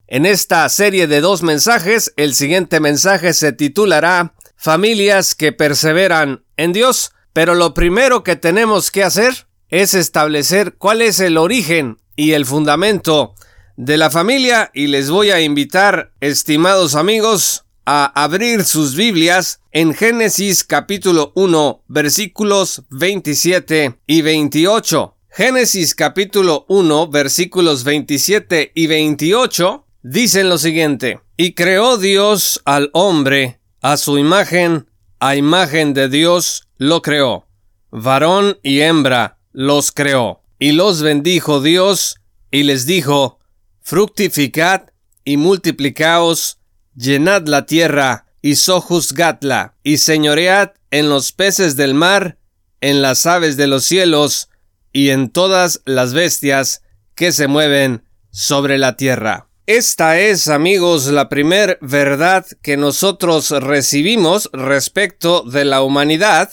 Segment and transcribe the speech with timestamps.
[0.07, 4.35] En esta serie de dos mensajes, el siguiente mensaje se titulará
[4.66, 11.03] familias que perseveran en Dios, pero lo primero que tenemos que hacer es establecer cuál
[11.03, 13.35] es el origen y el fundamento
[13.77, 19.94] de la familia y les voy a invitar, estimados amigos, a abrir sus Biblias en
[19.94, 25.16] Génesis capítulo 1 versículos 27 y 28.
[25.29, 33.59] Génesis capítulo 1 versículos 27 y 28 dicen lo siguiente, y creó Dios al hombre
[33.86, 37.45] a su imagen, a imagen de Dios, lo creó.
[37.91, 40.41] Varón y hembra los creó.
[40.58, 42.16] Y los bendijo Dios,
[42.50, 43.38] y les dijo,
[43.83, 44.89] Fructificad
[45.23, 46.58] y multiplicaos,
[46.95, 52.39] llenad la tierra, y sojuzgadla, y señoread en los peces del mar,
[52.81, 54.50] en las aves de los cielos,
[54.94, 56.81] y en todas las bestias
[57.13, 59.47] que se mueven sobre la tierra.
[59.67, 66.51] Esta es, amigos, la primer verdad que nosotros recibimos respecto de la humanidad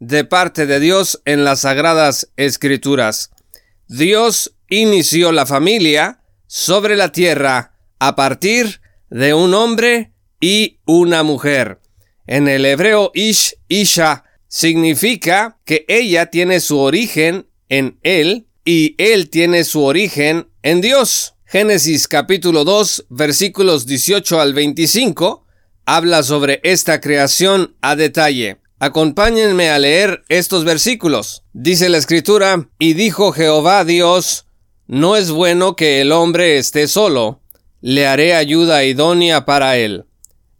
[0.00, 3.30] de parte de Dios en las sagradas escrituras.
[3.86, 11.78] Dios inició la familia sobre la tierra a partir de un hombre y una mujer.
[12.26, 19.30] En el hebreo ish, isha, significa que ella tiene su origen en él y él
[19.30, 21.37] tiene su origen en Dios.
[21.50, 25.46] Génesis capítulo 2 versículos 18 al 25
[25.86, 28.58] habla sobre esta creación a detalle.
[28.78, 31.44] Acompáñenme a leer estos versículos.
[31.54, 34.44] Dice la escritura, y dijo Jehová Dios,
[34.88, 37.40] no es bueno que el hombre esté solo,
[37.80, 40.04] le haré ayuda idónea para él.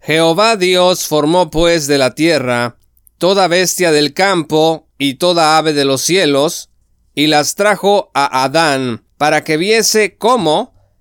[0.01, 2.79] Jehová Dios formó pues de la tierra
[3.19, 6.71] toda bestia del campo y toda ave de los cielos,
[7.15, 10.78] y las trajo a Adán, para que viese cómo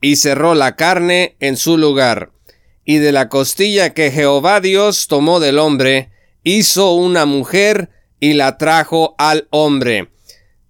[0.00, 2.30] y cerró la carne en su lugar.
[2.84, 6.10] Y de la costilla que Jehová Dios tomó del hombre,
[6.42, 10.10] hizo una mujer y la trajo al hombre.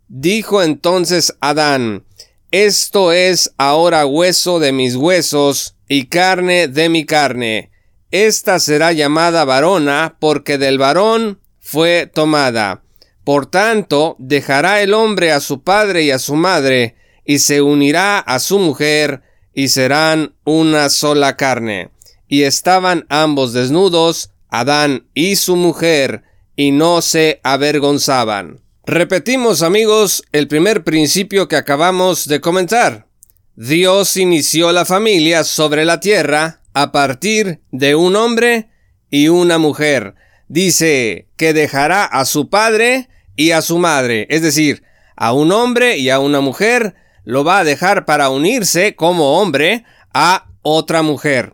[0.08, 2.04] Dijo entonces Adán,
[2.50, 7.70] Esto es ahora hueso de mis huesos y carne de mi carne.
[8.10, 12.82] Esta será llamada varona porque del varón fue tomada.
[13.22, 16.96] Por tanto, dejará el hombre a su padre y a su madre,
[17.28, 19.20] y se unirá a su mujer,
[19.52, 21.90] y serán una sola carne.
[22.26, 26.22] Y estaban ambos desnudos, Adán y su mujer,
[26.56, 28.62] y no se avergonzaban.
[28.86, 33.08] Repetimos amigos el primer principio que acabamos de comentar.
[33.56, 38.70] Dios inició la familia sobre la tierra a partir de un hombre
[39.10, 40.14] y una mujer.
[40.48, 44.82] Dice que dejará a su padre y a su madre, es decir,
[45.14, 46.94] a un hombre y a una mujer,
[47.28, 49.84] lo va a dejar para unirse como hombre
[50.14, 51.52] a otra mujer.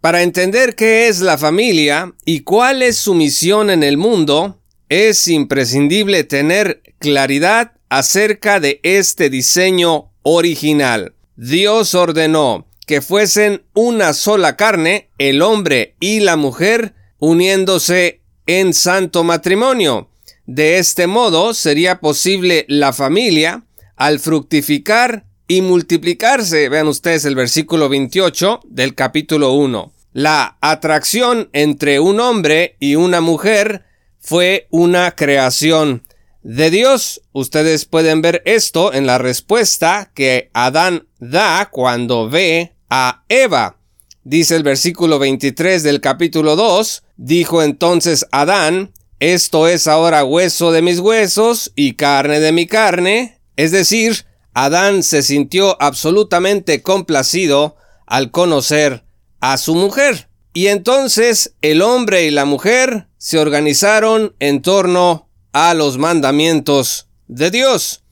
[0.00, 5.28] Para entender qué es la familia y cuál es su misión en el mundo, es
[5.28, 11.14] imprescindible tener claridad acerca de este diseño original.
[11.36, 19.24] Dios ordenó que fuesen una sola carne, el hombre y la mujer, uniéndose en santo
[19.24, 20.08] matrimonio.
[20.46, 23.66] De este modo sería posible la familia
[24.02, 26.68] al fructificar y multiplicarse.
[26.68, 29.92] Vean ustedes el versículo 28 del capítulo 1.
[30.12, 33.84] La atracción entre un hombre y una mujer
[34.18, 36.02] fue una creación
[36.42, 37.22] de Dios.
[37.30, 43.76] Ustedes pueden ver esto en la respuesta que Adán da cuando ve a Eva.
[44.24, 50.82] Dice el versículo 23 del capítulo 2, dijo entonces Adán, esto es ahora hueso de
[50.82, 53.41] mis huesos y carne de mi carne.
[53.56, 57.76] Es decir, Adán se sintió absolutamente complacido
[58.06, 59.04] al conocer
[59.40, 60.28] a su mujer.
[60.52, 67.50] Y entonces el hombre y la mujer se organizaron en torno a los mandamientos de
[67.50, 68.04] Dios.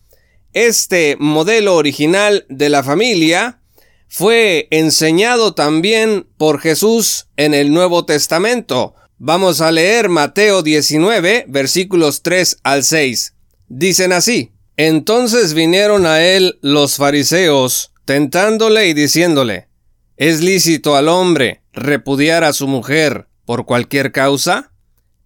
[0.53, 3.61] Este modelo original de la familia
[4.09, 8.95] fue enseñado también por Jesús en el Nuevo Testamento.
[9.19, 13.35] Vamos a leer Mateo 19, versículos 3 al 6.
[13.69, 19.69] Dicen así, Entonces vinieron a él los fariseos, tentándole y diciéndole,
[20.17, 24.73] ¿Es lícito al hombre repudiar a su mujer por cualquier causa?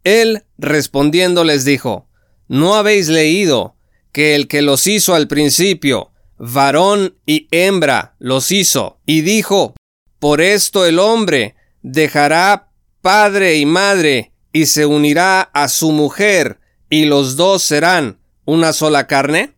[0.02, 2.08] Él respondiendo les dijo,
[2.48, 3.76] ¿No habéis leído
[4.10, 9.76] que el que los hizo al principio, varón y hembra, los hizo, y dijo,
[10.18, 12.72] Por esto el hombre dejará
[13.02, 16.58] padre y madre, y se unirá a su mujer,
[16.90, 19.54] y los dos serán una sola carne?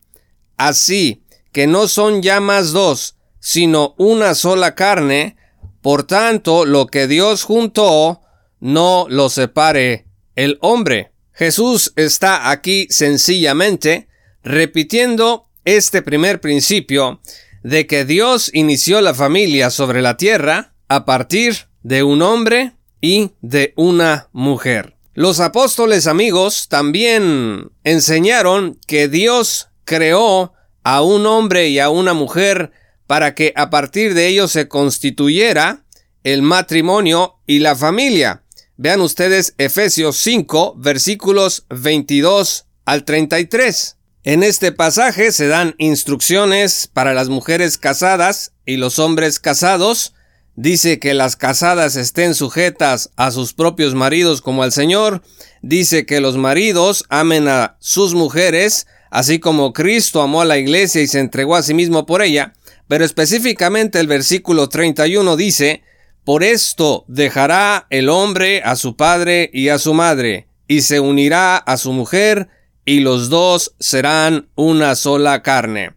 [0.56, 5.36] Así que no son ya más dos, sino una sola carne,
[5.80, 8.20] por tanto lo que Dios juntó,
[8.60, 11.12] no lo separe el hombre.
[11.32, 14.08] Jesús está aquí sencillamente
[14.42, 17.20] repitiendo este primer principio
[17.62, 23.32] de que Dios inició la familia sobre la tierra a partir de un hombre y
[23.40, 24.95] de una mujer.
[25.16, 30.52] Los apóstoles amigos también enseñaron que Dios creó
[30.84, 32.70] a un hombre y a una mujer
[33.06, 35.86] para que a partir de ellos se constituyera
[36.22, 38.42] el matrimonio y la familia.
[38.76, 43.96] Vean ustedes Efesios 5 versículos 22 al 33.
[44.22, 50.12] En este pasaje se dan instrucciones para las mujeres casadas y los hombres casados.
[50.56, 55.22] Dice que las casadas estén sujetas a sus propios maridos como al Señor.
[55.60, 61.02] Dice que los maridos amen a sus mujeres, así como Cristo amó a la iglesia
[61.02, 62.54] y se entregó a sí mismo por ella.
[62.88, 65.82] Pero específicamente el versículo 31 dice,
[66.24, 71.58] Por esto dejará el hombre a su padre y a su madre, y se unirá
[71.58, 72.48] a su mujer,
[72.86, 75.92] y los dos serán una sola carne.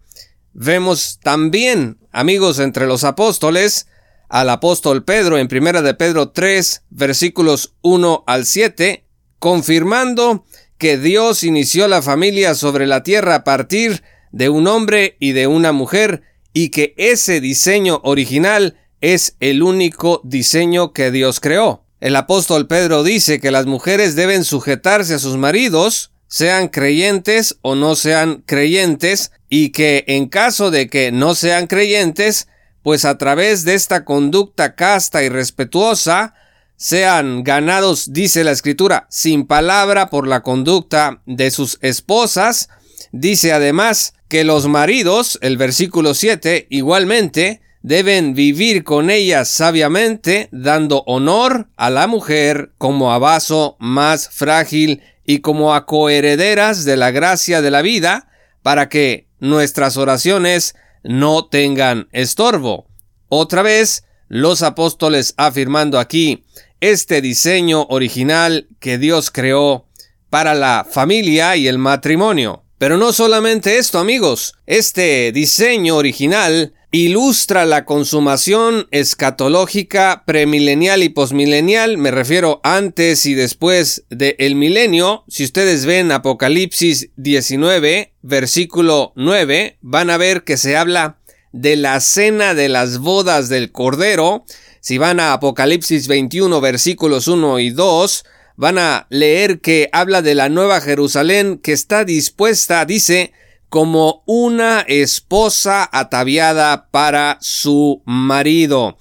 [0.51, 3.87] Vemos también, amigos, entre los apóstoles,
[4.29, 9.03] al apóstol Pedro en primera de Pedro 3, versículos 1 al 7,
[9.39, 10.45] confirmando
[10.77, 15.47] que Dios inició la familia sobre la tierra a partir de un hombre y de
[15.47, 16.21] una mujer,
[16.53, 21.83] y que ese diseño original es el único diseño que Dios creó.
[21.99, 27.75] El apóstol Pedro dice que las mujeres deben sujetarse a sus maridos, sean creyentes o
[27.75, 32.47] no sean creyentes, y que en caso de que no sean creyentes,
[32.83, 36.33] pues a través de esta conducta casta y respetuosa,
[36.75, 42.69] sean ganados, dice la escritura, sin palabra por la conducta de sus esposas.
[43.11, 51.03] Dice además que los maridos, el versículo 7, igualmente, deben vivir con ellas sabiamente, dando
[51.05, 57.11] honor a la mujer como a vaso más frágil y como a coherederas de la
[57.11, 58.29] gracia de la vida,
[58.63, 62.87] para que nuestras oraciones no tengan estorbo.
[63.27, 66.43] Otra vez, los apóstoles afirmando aquí
[66.81, 69.87] este diseño original que Dios creó
[70.29, 72.63] para la familia y el matrimonio.
[72.77, 81.97] Pero no solamente esto, amigos, este diseño original ilustra la consumación escatológica premilenial y posmilenial,
[81.97, 85.23] me refiero antes y después del milenio.
[85.27, 91.17] Si ustedes ven Apocalipsis 19, versículo 9, van a ver que se habla
[91.51, 94.45] de la cena de las bodas del Cordero.
[94.81, 98.23] Si van a Apocalipsis 21, versículos 1 y 2,
[98.55, 103.31] van a leer que habla de la nueva Jerusalén que está dispuesta, dice,
[103.69, 108.97] como una esposa ataviada para su marido.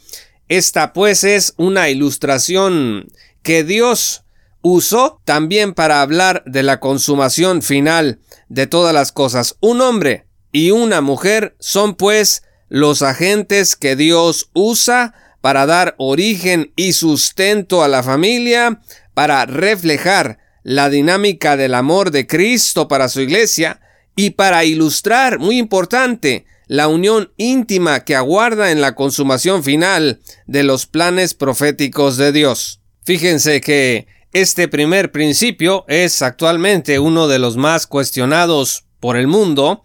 [0.49, 3.09] Esta pues es una ilustración
[3.43, 4.25] que Dios
[4.61, 9.57] usó también para hablar de la consumación final de todas las cosas.
[9.61, 16.73] Un hombre y una mujer son pues los agentes que Dios usa para dar origen
[16.77, 18.81] y sustento a la familia,
[19.15, 23.81] para reflejar la dinámica del amor de Cristo para su iglesia
[24.19, 30.65] y para ilustrar, muy importante, la unión íntima que aguarda en la consumación final de
[30.65, 32.81] los planes proféticos de Dios.
[33.05, 39.85] Fíjense que este primer principio es actualmente uno de los más cuestionados por el mundo,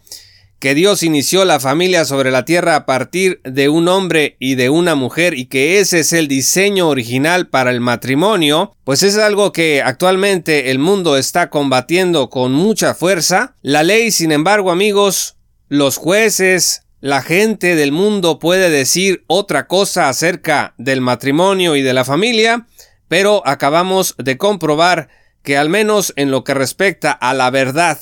[0.64, 4.70] que Dios inició la familia sobre la tierra a partir de un hombre y de
[4.70, 9.52] una mujer y que ese es el diseño original para el matrimonio, pues es algo
[9.52, 13.56] que actualmente el mundo está combatiendo con mucha fuerza.
[13.60, 15.36] La ley, sin embargo, amigos,
[15.68, 21.92] los jueces, la gente del mundo puede decir otra cosa acerca del matrimonio y de
[21.92, 22.68] la familia,
[23.06, 25.10] pero acabamos de comprobar
[25.42, 27.98] que al menos en lo que respecta a la verdad,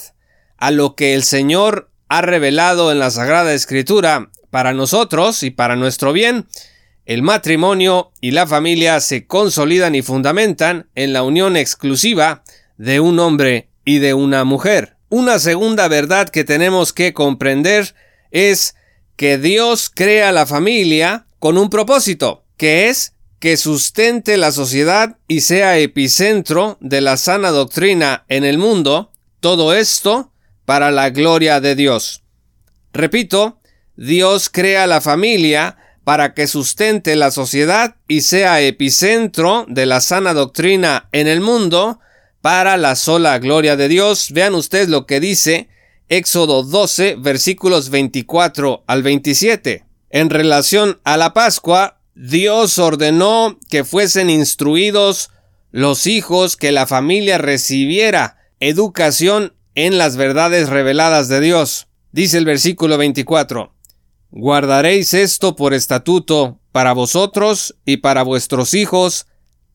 [0.59, 5.77] a lo que el Señor ha revelado en la Sagrada Escritura para nosotros y para
[5.77, 6.47] nuestro bien,
[7.07, 12.45] el matrimonio y la familia se consolidan y fundamentan en la unión exclusiva
[12.77, 14.97] de un hombre y de una mujer.
[15.09, 17.95] Una segunda verdad que tenemos que comprender
[18.31, 18.75] es
[19.17, 25.41] que Dios crea la familia con un propósito, que es que sustente la sociedad y
[25.41, 30.32] sea epicentro de la sana doctrina en el mundo, todo esto
[30.65, 32.23] para la gloria de Dios.
[32.93, 33.61] Repito,
[33.97, 40.35] Dios crea la familia para que sustente la sociedad y sea epicentro de la sana
[40.35, 42.01] doctrina en el mundo
[42.41, 44.29] para la sola gloria de Dios.
[44.33, 45.69] Vean ustedes lo que dice
[46.09, 49.85] Éxodo 12 versículos 24 al 27.
[50.11, 55.31] En relación a la Pascua, Dios ordenó que fuesen instruidos
[55.71, 61.89] los hijos que la familia recibiera educación en las verdades reveladas de Dios.
[62.13, 63.73] Dice el versículo 24,
[64.31, 69.27] Guardaréis esto por estatuto para vosotros y para vuestros hijos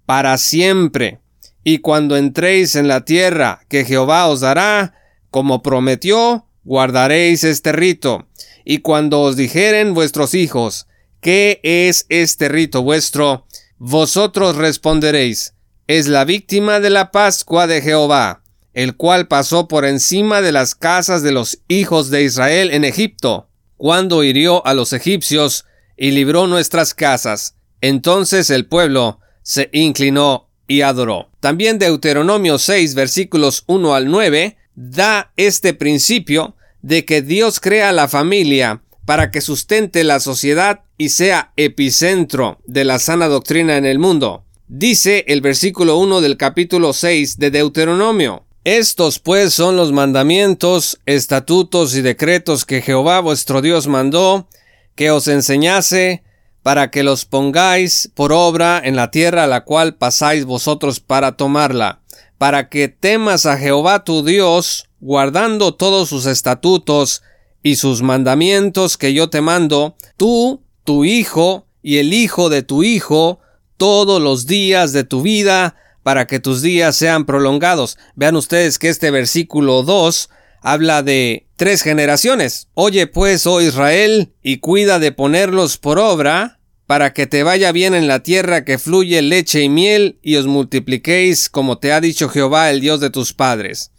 [0.06, 1.20] para siempre.
[1.64, 4.96] Y cuando entréis en la tierra que Jehová os dará,
[5.30, 8.28] como prometió, guardaréis este rito.
[8.66, 10.88] Y cuando os dijeren vuestros hijos,
[11.22, 13.46] ¿qué es este rito vuestro?
[13.78, 15.54] Vosotros responderéis,
[15.88, 18.44] es la víctima de la Pascua de Jehová
[18.78, 23.50] el cual pasó por encima de las casas de los hijos de Israel en Egipto,
[23.76, 25.66] cuando hirió a los egipcios
[25.98, 27.56] y libró nuestras casas.
[27.82, 31.32] Entonces el pueblo se inclinó y adoró.
[31.40, 38.08] También Deuteronomio 6 versículos 1 al 9 da este principio de que Dios crea la
[38.08, 43.98] familia para que sustente la sociedad y sea epicentro de la sana doctrina en el
[43.98, 44.46] mundo.
[44.68, 48.44] Dice el versículo 1 del capítulo 6 de Deuteronomio.
[48.68, 54.50] Estos pues son los mandamientos, estatutos y decretos que Jehová vuestro Dios mandó,
[54.94, 56.22] que os enseñase,
[56.64, 61.38] para que los pongáis por obra en la tierra a la cual pasáis vosotros para
[61.38, 62.02] tomarla,
[62.38, 67.24] para que temas a Jehová tu Dios, guardando todos sus estatutos
[67.64, 72.84] y sus mandamientos que yo te mando, tú, tu hijo y el hijo de tu
[72.84, 73.40] hijo,
[73.78, 77.98] todos los días de tu vida, para que tus días sean prolongados.
[78.16, 80.30] Vean ustedes que este versículo 2
[80.62, 82.70] habla de tres generaciones.
[82.76, 87.94] Oye pues, oh Israel, y cuida de ponerlos por obra, para que te vaya bien
[87.94, 92.30] en la tierra que fluye leche y miel, y os multipliquéis como te ha dicho
[92.30, 93.92] Jehová, el Dios de tus padres.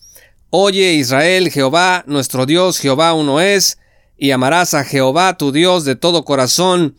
[0.49, 3.77] Oye Israel, Jehová, nuestro Dios, Jehová uno es,
[4.17, 6.97] y amarás a Jehová tu Dios de todo corazón,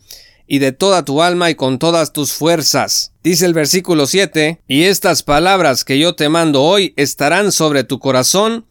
[0.52, 3.12] y de toda tu alma y con todas tus fuerzas.
[3.22, 8.00] Dice el versículo 7, y estas palabras que yo te mando hoy estarán sobre tu
[8.00, 8.66] corazón,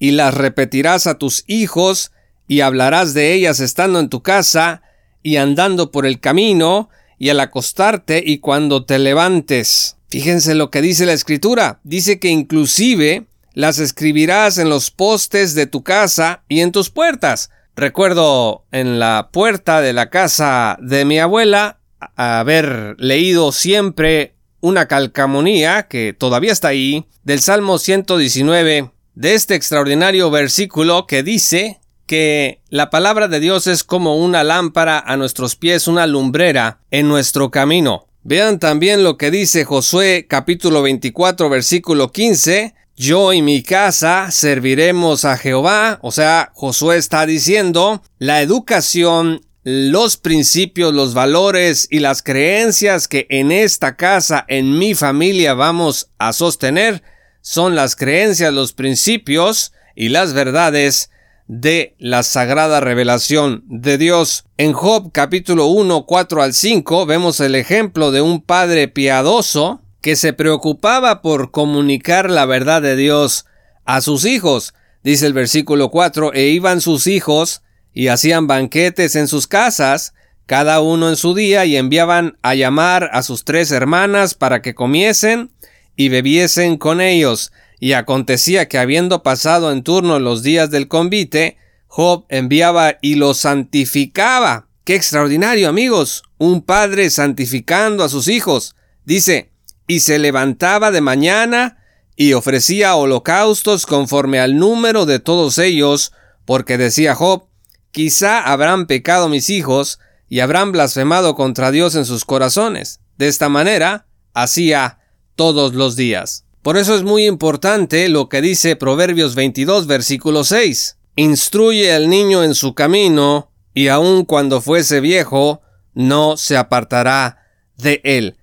[0.00, 2.10] y las repetirás a tus hijos,
[2.48, 4.82] y hablarás de ellas estando en tu casa,
[5.22, 9.98] y andando por el camino, y al acostarte y cuando te levantes.
[10.08, 11.78] Fíjense lo que dice la escritura.
[11.84, 17.50] Dice que inclusive las escribirás en los postes de tu casa y en tus puertas.
[17.76, 21.78] Recuerdo en la puerta de la casa de mi abuela
[22.16, 30.30] haber leído siempre una calcamonía que todavía está ahí del Salmo 119 de este extraordinario
[30.30, 35.86] versículo que dice que la palabra de Dios es como una lámpara a nuestros pies,
[35.86, 38.06] una lumbrera en nuestro camino.
[38.22, 45.24] Vean también lo que dice Josué capítulo 24 versículo 15, yo y mi casa serviremos
[45.24, 45.98] a Jehová.
[46.02, 53.26] O sea, Josué está diciendo, la educación, los principios, los valores y las creencias que
[53.30, 57.02] en esta casa, en mi familia vamos a sostener,
[57.40, 61.10] son las creencias, los principios y las verdades
[61.46, 64.44] de la sagrada revelación de Dios.
[64.58, 70.16] En Job capítulo 1, 4 al 5 vemos el ejemplo de un padre piadoso que
[70.16, 73.46] se preocupaba por comunicar la verdad de Dios
[73.84, 74.74] a sus hijos.
[75.02, 80.14] Dice el versículo 4, e iban sus hijos y hacían banquetes en sus casas,
[80.46, 84.74] cada uno en su día, y enviaban a llamar a sus tres hermanas para que
[84.74, 85.50] comiesen
[85.96, 87.52] y bebiesen con ellos.
[87.78, 93.38] Y acontecía que habiendo pasado en turno los días del convite, Job enviaba y los
[93.38, 94.66] santificaba.
[94.84, 96.22] ¡Qué extraordinario, amigos!
[96.38, 98.76] Un padre santificando a sus hijos.
[99.04, 99.49] Dice,
[99.90, 101.78] y se levantaba de mañana
[102.14, 106.12] y ofrecía holocaustos conforme al número de todos ellos,
[106.44, 107.48] porque decía Job,
[107.90, 113.00] quizá habrán pecado mis hijos y habrán blasfemado contra Dios en sus corazones.
[113.18, 115.00] De esta manera, hacía
[115.34, 116.44] todos los días.
[116.62, 120.98] Por eso es muy importante lo que dice Proverbios 22, versículo 6.
[121.16, 125.62] Instruye al niño en su camino, y aun cuando fuese viejo,
[125.94, 127.38] no se apartará
[127.76, 128.36] de él.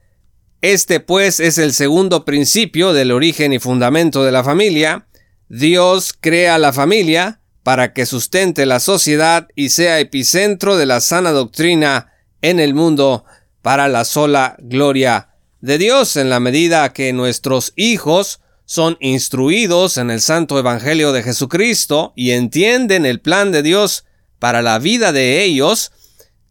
[0.62, 5.08] Este pues es el segundo principio del origen y fundamento de la familia.
[5.50, 11.32] Dios crea la familia para que sustente la sociedad y sea epicentro de la sana
[11.32, 12.12] doctrina
[12.42, 13.26] en el mundo
[13.62, 15.30] para la sola gloria
[15.62, 21.24] de Dios en la medida que nuestros hijos son instruidos en el santo evangelio de
[21.24, 24.06] Jesucristo y entienden el plan de Dios
[24.40, 25.92] para la vida de ellos,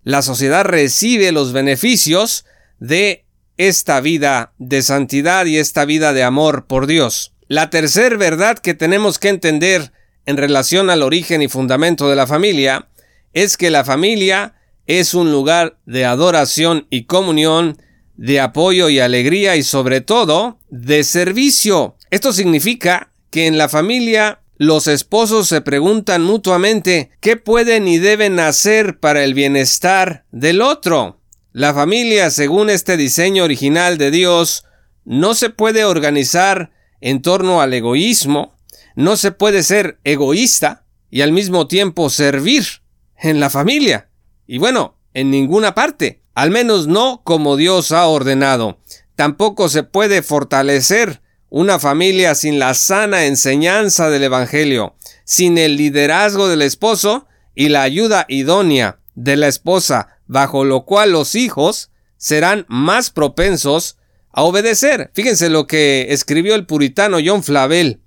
[0.03, 2.47] la sociedad recibe los beneficios
[2.79, 3.26] de
[3.57, 7.33] esta vida de santidad y esta vida de amor por Dios.
[7.49, 9.93] La tercera verdad que tenemos que entender
[10.27, 12.89] en relación al origen y fundamento de la familia
[13.33, 14.55] es que la familia
[14.87, 17.81] es un lugar de adoración y comunión,
[18.17, 21.97] de apoyo y alegría y sobre todo de servicio.
[22.11, 28.41] Esto significa que en la familia los esposos se preguntan mutuamente qué pueden y deben
[28.41, 31.21] hacer para el bienestar del otro.
[31.57, 34.67] La familia, según este diseño original de Dios,
[35.07, 36.71] no se puede organizar
[37.01, 38.55] en torno al egoísmo,
[38.95, 42.83] no se puede ser egoísta y al mismo tiempo servir
[43.17, 44.11] en la familia.
[44.47, 48.79] Y bueno, en ninguna parte, al menos no como Dios ha ordenado.
[49.15, 56.49] Tampoco se puede fortalecer una familia sin la sana enseñanza del Evangelio, sin el liderazgo
[56.49, 62.65] del esposo y la ayuda idónea de la esposa bajo lo cual los hijos serán
[62.69, 63.99] más propensos
[64.33, 65.11] a obedecer.
[65.15, 68.01] Fíjense lo que escribió el puritano John Flavel.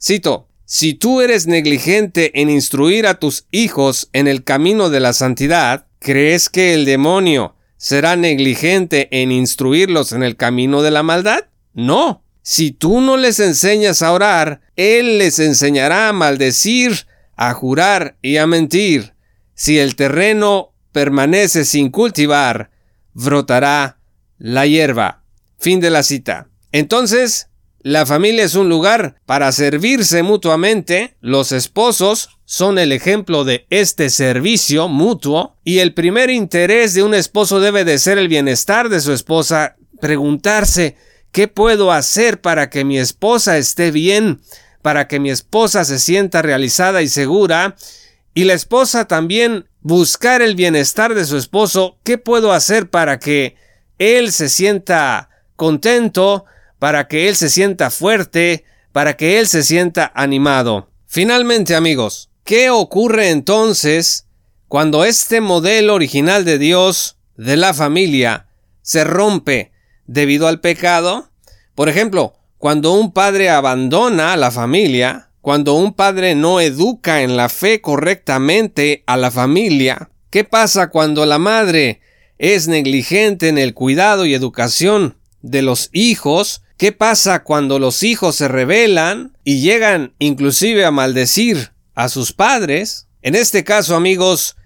[0.00, 5.12] Cito, si tú eres negligente en instruir a tus hijos en el camino de la
[5.12, 11.46] santidad, ¿crees que el demonio será negligente en instruirlos en el camino de la maldad?
[11.74, 12.22] No.
[12.42, 17.06] Si tú no les enseñas a orar, Él les enseñará a maldecir,
[17.36, 19.14] a jurar y a mentir.
[19.54, 22.70] Si el terreno permanece sin cultivar,
[23.12, 23.98] brotará
[24.38, 25.24] la hierba.
[25.58, 26.48] Fin de la cita.
[26.72, 27.48] Entonces,
[27.82, 34.10] la familia es un lugar para servirse mutuamente, los esposos son el ejemplo de este
[34.10, 39.00] servicio mutuo y el primer interés de un esposo debe de ser el bienestar de
[39.00, 40.96] su esposa, preguntarse
[41.32, 44.40] ¿qué puedo hacer para que mi esposa esté bien?
[44.82, 47.76] para que mi esposa se sienta realizada y segura
[48.34, 53.56] y la esposa también buscar el bienestar de su esposo, ¿qué puedo hacer para que
[53.98, 56.44] él se sienta contento,
[56.78, 60.90] para que él se sienta fuerte, para que él se sienta animado?
[61.06, 64.26] Finalmente, amigos, ¿qué ocurre entonces
[64.68, 68.46] cuando este modelo original de Dios, de la familia,
[68.82, 69.72] se rompe
[70.06, 71.30] debido al pecado?
[71.74, 77.36] Por ejemplo, cuando un padre abandona a la familia, cuando un padre no educa en
[77.36, 82.00] la fe correctamente a la familia, ¿qué pasa cuando la madre
[82.38, 86.62] es negligente en el cuidado y educación de los hijos?
[86.76, 93.06] ¿Qué pasa cuando los hijos se rebelan y llegan inclusive a maldecir a sus padres?
[93.22, 94.56] En este caso, amigos,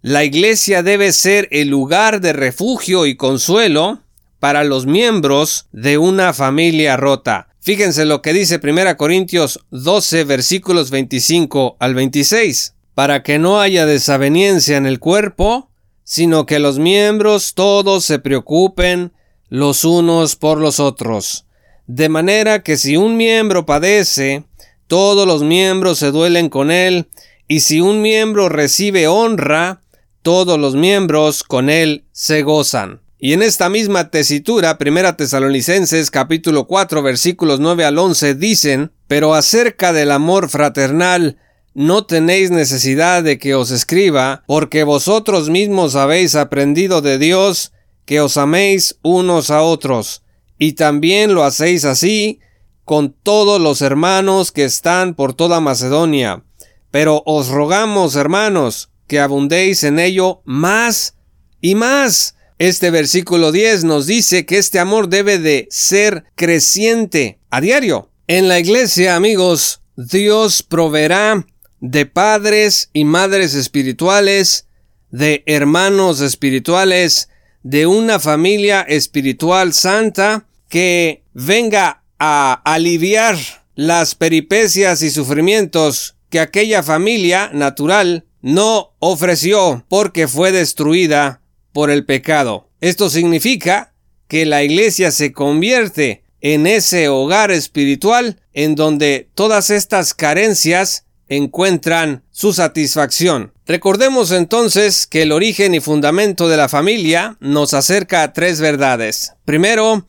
[0.00, 4.00] la iglesia debe ser el lugar de refugio y consuelo
[4.40, 7.51] para los miembros de una familia rota.
[7.64, 12.74] Fíjense lo que dice 1 Corintios 12 versículos 25 al 26.
[12.94, 15.70] Para que no haya desaveniencia en el cuerpo,
[16.02, 19.12] sino que los miembros todos se preocupen
[19.48, 21.46] los unos por los otros.
[21.86, 24.42] De manera que si un miembro padece,
[24.88, 27.10] todos los miembros se duelen con él,
[27.46, 29.82] y si un miembro recibe honra,
[30.22, 33.01] todos los miembros con él se gozan.
[33.24, 39.34] Y en esta misma tesitura, Primera Tesalonicenses capítulo 4 versículos 9 al 11 dicen, pero
[39.34, 41.38] acerca del amor fraternal,
[41.72, 47.70] no tenéis necesidad de que os escriba, porque vosotros mismos habéis aprendido de Dios
[48.06, 50.24] que os améis unos a otros,
[50.58, 52.40] y también lo hacéis así
[52.84, 56.42] con todos los hermanos que están por toda Macedonia.
[56.90, 61.14] Pero os rogamos, hermanos, que abundéis en ello más
[61.60, 62.34] y más.
[62.62, 68.08] Este versículo 10 nos dice que este amor debe de ser creciente a diario.
[68.28, 71.44] En la iglesia, amigos, Dios proveerá
[71.80, 74.68] de padres y madres espirituales,
[75.10, 77.30] de hermanos espirituales,
[77.64, 83.38] de una familia espiritual santa que venga a aliviar
[83.74, 91.41] las peripecias y sufrimientos que aquella familia natural no ofreció porque fue destruida
[91.72, 92.68] por el pecado.
[92.80, 93.92] Esto significa
[94.28, 102.24] que la iglesia se convierte en ese hogar espiritual en donde todas estas carencias encuentran
[102.30, 103.52] su satisfacción.
[103.66, 109.32] Recordemos entonces que el origen y fundamento de la familia nos acerca a tres verdades.
[109.44, 110.06] Primero,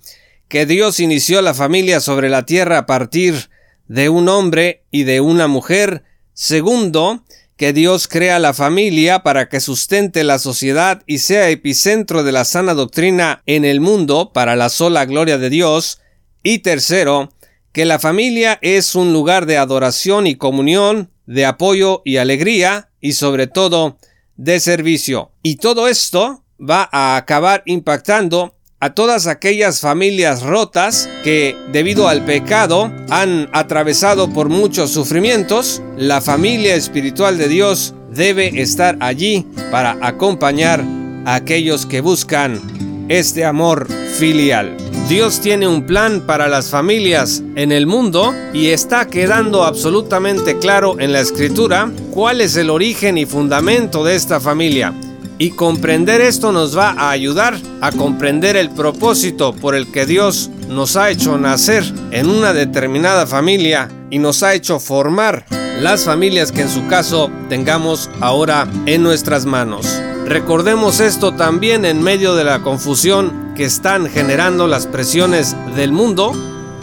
[0.48, 3.50] que Dios inició la familia sobre la tierra a partir
[3.88, 6.04] de un hombre y de una mujer.
[6.34, 7.24] Segundo,
[7.58, 12.46] que Dios crea la familia para que sustente la sociedad y sea epicentro de la
[12.46, 16.00] sana doctrina en el mundo para la sola gloria de Dios.
[16.42, 17.30] Y tercero,
[17.72, 23.14] que la familia es un lugar de adoración y comunión de apoyo y alegría y
[23.14, 23.98] sobre todo
[24.36, 25.32] de servicio.
[25.42, 32.26] Y todo esto va a acabar impactando a todas aquellas familias rotas que debido al
[32.26, 35.82] pecado han atravesado por muchos sufrimientos.
[35.96, 40.84] La familia espiritual de Dios debe estar allí para acompañar
[41.24, 42.60] a aquellos que buscan
[43.08, 44.76] este amor filial.
[45.08, 51.00] Dios tiene un plan para las familias en el mundo y está quedando absolutamente claro
[51.00, 54.94] en la escritura cuál es el origen y fundamento de esta familia.
[55.38, 60.50] Y comprender esto nos va a ayudar a comprender el propósito por el que Dios
[60.70, 65.46] nos ha hecho nacer en una determinada familia y nos ha hecho formar
[65.82, 70.00] las familias que en su caso tengamos ahora en nuestras manos.
[70.28, 76.32] Recordemos esto también en medio de la confusión que están generando las presiones del mundo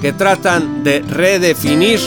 [0.02, 2.00] que tratan de redefinir